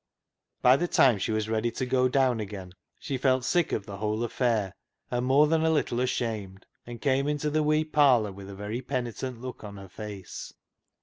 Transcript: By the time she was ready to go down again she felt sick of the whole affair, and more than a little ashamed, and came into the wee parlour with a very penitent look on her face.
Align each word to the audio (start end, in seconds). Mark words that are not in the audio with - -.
By 0.63 0.77
the 0.77 0.87
time 0.87 1.19
she 1.19 1.31
was 1.31 1.47
ready 1.47 1.69
to 1.69 1.85
go 1.85 2.07
down 2.07 2.39
again 2.39 2.73
she 2.97 3.19
felt 3.19 3.43
sick 3.45 3.71
of 3.71 3.85
the 3.85 3.97
whole 3.97 4.23
affair, 4.23 4.73
and 5.11 5.23
more 5.27 5.45
than 5.45 5.63
a 5.63 5.69
little 5.69 5.99
ashamed, 5.99 6.65
and 6.87 6.99
came 6.99 7.27
into 7.27 7.51
the 7.51 7.61
wee 7.61 7.83
parlour 7.85 8.31
with 8.31 8.49
a 8.49 8.55
very 8.55 8.81
penitent 8.81 9.39
look 9.41 9.63
on 9.63 9.77
her 9.77 9.89
face. 9.89 10.53